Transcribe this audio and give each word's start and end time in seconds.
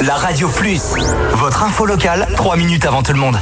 la 0.00 0.14
Radio 0.14 0.48
Plus. 0.48 0.94
Votre 1.32 1.62
info 1.62 1.84
locale, 1.84 2.26
3 2.36 2.56
minutes 2.56 2.86
avant 2.86 3.02
tout 3.02 3.12
le 3.12 3.18
monde. 3.18 3.36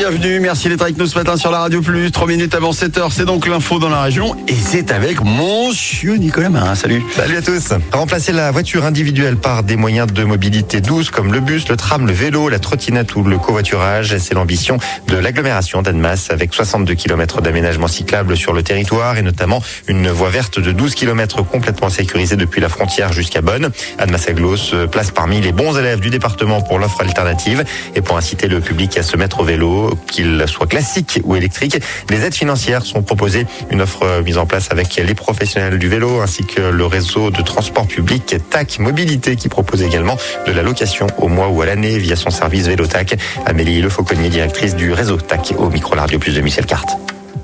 Bienvenue, 0.00 0.40
merci 0.40 0.70
d'être 0.70 0.80
avec 0.80 0.96
nous 0.96 1.04
ce 1.04 1.14
matin 1.14 1.36
sur 1.36 1.50
la 1.50 1.58
Radio 1.58 1.82
Plus. 1.82 2.10
3 2.10 2.26
minutes 2.26 2.54
avant 2.54 2.70
7h, 2.70 3.10
c'est 3.10 3.26
donc 3.26 3.46
l'info 3.46 3.78
dans 3.78 3.90
la 3.90 4.00
région 4.00 4.34
et 4.48 4.54
c'est 4.54 4.92
avec 4.92 5.22
Monsieur 5.22 6.14
Nicolas 6.14 6.48
Marin. 6.48 6.74
Salut. 6.74 7.02
Salut 7.14 7.36
à 7.36 7.42
tous. 7.42 7.74
Remplacer 7.92 8.32
la 8.32 8.50
voiture 8.50 8.86
individuelle 8.86 9.36
par 9.36 9.62
des 9.62 9.76
moyens 9.76 10.10
de 10.10 10.24
mobilité 10.24 10.80
douce 10.80 11.10
comme 11.10 11.34
le 11.34 11.40
bus, 11.40 11.68
le 11.68 11.76
tram, 11.76 12.06
le 12.06 12.14
vélo, 12.14 12.48
la 12.48 12.58
trottinette 12.58 13.14
ou 13.14 13.24
le 13.24 13.36
covoiturage, 13.36 14.16
c'est 14.16 14.32
l'ambition 14.32 14.78
de 15.06 15.18
l'agglomération 15.18 15.82
d'Annemasse 15.82 16.30
avec 16.30 16.54
62 16.54 16.94
km 16.94 17.42
d'aménagement 17.42 17.86
cyclable 17.86 18.38
sur 18.38 18.54
le 18.54 18.62
territoire 18.62 19.18
et 19.18 19.22
notamment 19.22 19.62
une 19.86 20.08
voie 20.08 20.30
verte 20.30 20.58
de 20.58 20.72
12 20.72 20.94
km 20.94 21.42
complètement 21.42 21.90
sécurisée 21.90 22.36
depuis 22.36 22.62
la 22.62 22.70
frontière 22.70 23.12
jusqu'à 23.12 23.42
Bonn. 23.42 23.68
Annemasse 23.98 24.28
Aglo 24.30 24.56
se 24.56 24.86
place 24.86 25.10
parmi 25.10 25.42
les 25.42 25.52
bons 25.52 25.76
élèves 25.76 26.00
du 26.00 26.08
département 26.08 26.62
pour 26.62 26.78
l'offre 26.78 27.02
alternative 27.02 27.64
et 27.94 28.00
pour 28.00 28.16
inciter 28.16 28.48
le 28.48 28.60
public 28.60 28.96
à 28.96 29.02
se 29.02 29.18
mettre 29.18 29.40
au 29.40 29.44
vélo, 29.44 29.89
qu'il 30.06 30.44
soit 30.46 30.66
classique 30.66 31.20
ou 31.24 31.36
électrique. 31.36 31.78
Les 32.08 32.24
aides 32.24 32.34
financières 32.34 32.84
sont 32.84 33.02
proposées, 33.02 33.46
une 33.70 33.82
offre 33.82 34.22
mise 34.24 34.38
en 34.38 34.46
place 34.46 34.68
avec 34.70 34.96
les 34.96 35.14
professionnels 35.14 35.78
du 35.78 35.88
vélo 35.88 36.20
ainsi 36.20 36.44
que 36.44 36.60
le 36.60 36.86
réseau 36.86 37.30
de 37.30 37.42
transport 37.42 37.86
public 37.86 38.36
TAC 38.50 38.78
Mobilité 38.78 39.36
qui 39.36 39.48
propose 39.48 39.82
également 39.82 40.16
de 40.46 40.52
la 40.52 40.62
location 40.62 41.06
au 41.18 41.28
mois 41.28 41.48
ou 41.48 41.62
à 41.62 41.66
l'année 41.66 41.98
via 41.98 42.16
son 42.16 42.30
service 42.30 42.66
Vélo 42.66 42.86
TAC. 42.86 43.18
Amélie 43.46 43.80
Le 43.80 43.88
Fauconnier, 43.88 44.28
directrice 44.28 44.74
du 44.74 44.92
réseau 44.92 45.16
TAC 45.16 45.54
au 45.58 45.70
micro 45.70 45.94
Radio 45.94 46.18
Plus 46.18 46.34
de 46.34 46.40
Michel 46.40 46.66
Carte. 46.66 46.90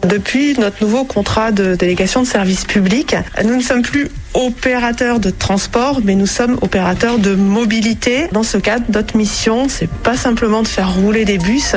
Depuis 0.07 0.57
notre 0.59 0.83
nouveau 0.83 1.05
contrat 1.05 1.53
de 1.53 1.75
délégation 1.75 2.23
de 2.23 2.27
service 2.27 2.65
public, 2.65 3.17
nous 3.45 3.57
ne 3.57 3.63
sommes 3.63 3.83
plus 3.83 4.09
opérateurs 4.37 5.19
de 5.19 5.31
transport, 5.31 6.01
mais 6.05 6.15
nous 6.15 6.27
sommes 6.27 6.59
opérateurs 6.61 7.19
de 7.19 7.35
mobilité. 7.35 8.29
Dans 8.33 8.43
ce 8.43 8.59
cadre, 8.59 8.85
notre 8.93 9.17
mission, 9.17 9.67
c'est 9.69 9.89
pas 9.89 10.17
simplement 10.17 10.63
de 10.63 10.69
faire 10.69 10.93
rouler 10.95 11.25
des 11.25 11.39
bus, 11.39 11.75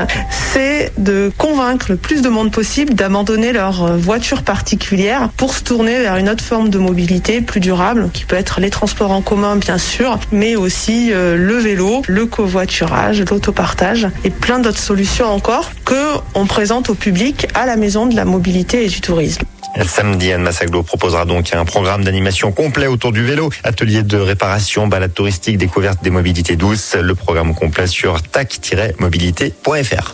c'est 0.52 0.92
de 0.98 1.32
convaincre 1.38 1.88
le 1.90 1.96
plus 1.96 2.22
de 2.22 2.28
monde 2.28 2.52
possible 2.52 2.94
d'abandonner 2.94 3.54
leur 3.54 3.98
voiture 3.98 4.44
particulière 4.44 5.30
pour 5.38 5.54
se 5.54 5.64
tourner 5.64 6.00
vers 6.00 6.18
une 6.18 6.30
autre 6.30 6.44
forme 6.44 6.70
de 6.70 6.78
mobilité 6.78 7.40
plus 7.40 7.62
durable, 7.62 8.10
qui 8.14 8.26
peut 8.26 8.36
être 8.36 8.60
les 8.60 8.70
transports 8.70 9.12
en 9.12 9.22
commun, 9.22 9.56
bien 9.56 9.78
sûr, 9.78 10.20
mais 10.32 10.58
aussi 10.58 11.14
euh, 11.14 11.38
le 11.38 11.56
vélo, 11.56 12.02
le 12.08 12.26
covoiturage, 12.26 13.24
l'autopartage 13.30 14.08
et 14.26 14.30
plein 14.30 14.60
d'autres 14.60 14.80
solutions 14.80 15.28
encore 15.28 15.72
que 15.86 16.18
on 16.36 16.46
présente 16.46 16.90
au 16.90 16.96
public 16.96 17.48
à 17.54 17.66
la 17.66 17.78
maison 17.78 18.06
de 18.06 18.16
la 18.16 18.26
mobilité 18.26 18.84
et 18.84 18.88
du 18.90 19.00
tourisme. 19.00 19.44
Samedi, 19.86 20.32
Anne 20.32 20.42
Massaglo 20.42 20.84
proposera 20.84 21.26
donc 21.26 21.54
un 21.54 21.64
programme 21.64 22.04
d'animation 22.04 22.49
complet 22.52 22.88
autour 22.88 23.12
du 23.12 23.24
vélo, 23.24 23.50
atelier 23.64 24.04
de 24.04 24.18
réparation, 24.18 24.88
balade 24.88 25.14
touristique, 25.14 25.58
découverte 25.58 26.04
des 26.04 26.10
mobilités 26.10 26.56
douces. 26.56 26.96
Le 26.96 27.16
programme 27.16 27.54
complet 27.54 27.88
sur 27.88 28.22
tac-mobilité.fr. 28.22 30.08